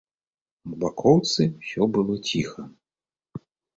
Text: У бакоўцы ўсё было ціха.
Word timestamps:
У 0.71 0.77
бакоўцы 0.83 1.41
ўсё 1.59 1.81
было 1.99 2.13
ціха. 2.31 2.61